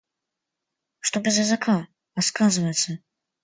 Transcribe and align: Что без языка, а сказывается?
Что 0.99 1.19
без 1.19 1.37
языка, 1.37 1.87
а 2.15 2.21
сказывается? 2.23 2.97